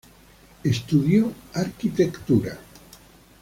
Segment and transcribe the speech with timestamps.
[0.63, 2.57] Estudió Arquitectura.